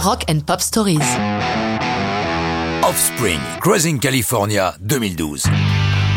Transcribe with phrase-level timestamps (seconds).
[0.00, 1.00] Rock and Pop Stories.
[2.84, 5.42] Offspring, Cruising California 2012.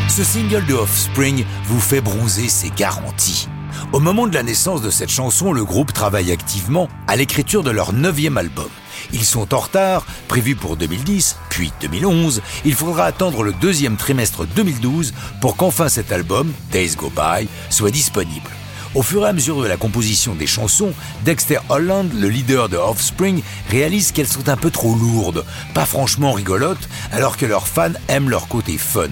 [0.07, 3.47] Ce single de Offspring vous fait bronzer, c'est garanti.
[3.91, 7.71] Au moment de la naissance de cette chanson, le groupe travaille activement à l'écriture de
[7.71, 8.69] leur neuvième album.
[9.13, 12.43] Ils sont en retard, prévu pour 2010, puis 2011.
[12.65, 15.11] Il faudra attendre le deuxième trimestre 2012
[15.41, 18.51] pour qu'enfin cet album, Days Go By, soit disponible.
[18.93, 20.91] Au fur et à mesure de la composition des chansons,
[21.23, 26.33] Dexter Holland, le leader de Offspring, réalise qu'elles sont un peu trop lourdes, pas franchement
[26.33, 29.07] rigolotes, alors que leurs fans aiment leur côté fun.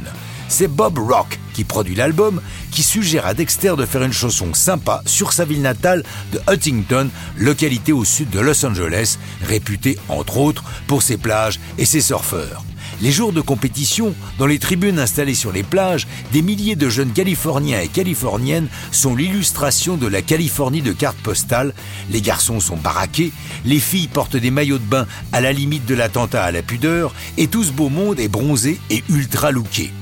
[0.49, 5.01] C'est Bob Rock qui produit l'album, qui suggère à Dexter de faire une chanson sympa
[5.05, 9.17] sur sa ville natale de Huntington, localité au sud de Los Angeles,
[9.47, 12.63] réputée entre autres pour ses plages et ses surfeurs.
[13.01, 17.13] Les jours de compétition, dans les tribunes installées sur les plages, des milliers de jeunes
[17.13, 21.73] Californiens et Californiennes sont l'illustration de la Californie de cartes postales.
[22.11, 23.31] Les garçons sont baraqués,
[23.63, 27.13] les filles portent des maillots de bain à la limite de l'attentat à la pudeur,
[27.37, 29.93] et tout ce beau monde est bronzé et ultra looké.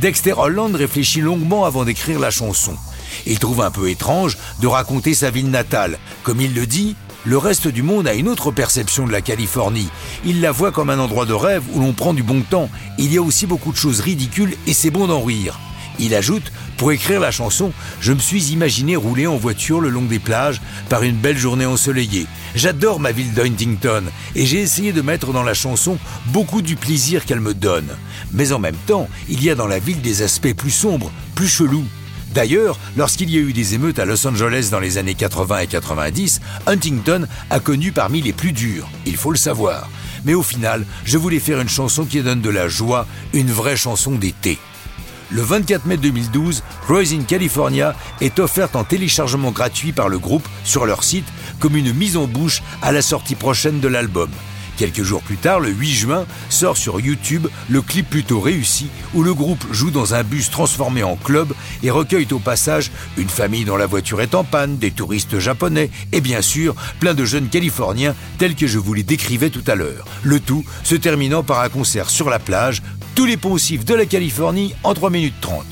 [0.00, 2.74] Dexter Holland réfléchit longuement avant d'écrire la chanson.
[3.26, 5.98] Il trouve un peu étrange de raconter sa ville natale.
[6.22, 9.88] Comme il le dit, le reste du monde a une autre perception de la Californie.
[10.24, 12.68] Il la voit comme un endroit de rêve où l'on prend du bon temps.
[12.98, 15.58] Il y a aussi beaucoup de choses ridicules et c'est bon d'en rire.
[15.98, 20.02] Il ajoute, pour écrire la chanson, je me suis imaginé rouler en voiture le long
[20.02, 22.26] des plages par une belle journée ensoleillée.
[22.54, 24.04] J'adore ma ville d'Huntington
[24.34, 27.88] et j'ai essayé de mettre dans la chanson beaucoup du plaisir qu'elle me donne.
[28.32, 31.48] Mais en même temps, il y a dans la ville des aspects plus sombres, plus
[31.48, 31.86] chelous.
[32.34, 35.66] D'ailleurs, lorsqu'il y a eu des émeutes à Los Angeles dans les années 80 et
[35.66, 39.88] 90, Huntington a connu parmi les plus durs, il faut le savoir.
[40.24, 43.76] Mais au final, je voulais faire une chanson qui donne de la joie, une vraie
[43.76, 44.58] chanson d'été.
[45.32, 50.84] Le 24 mai 2012, in California est offerte en téléchargement gratuit par le groupe sur
[50.84, 51.24] leur site
[51.58, 54.28] comme une mise en bouche à la sortie prochaine de l'album.
[54.76, 59.22] Quelques jours plus tard, le 8 juin, sort sur YouTube le clip plutôt réussi où
[59.22, 63.64] le groupe joue dans un bus transformé en club et recueille au passage une famille
[63.64, 67.48] dont la voiture est en panne, des touristes japonais et bien sûr plein de jeunes
[67.48, 70.04] californiens tels que je vous les décrivais tout à l'heure.
[70.22, 72.82] Le tout se terminant par un concert sur la plage,
[73.14, 75.64] tous les poncifs de la Californie en 3 minutes 30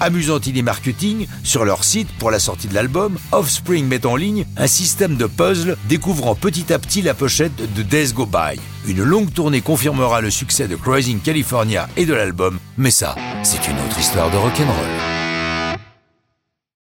[0.00, 4.46] amusant idée marketing, sur leur site pour la sortie de l'album, Offspring met en ligne
[4.56, 8.60] un système de puzzle découvrant petit à petit la pochette de Days Go By.
[8.86, 13.68] Une longue tournée confirmera le succès de Cruising California et de l'album, mais ça, c'est
[13.68, 15.17] une autre histoire de rock'n'roll.